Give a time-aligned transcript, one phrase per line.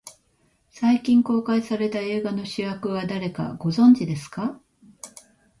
[0.71, 4.59] 最近公開された映画の主役が誰か、ご存じですか。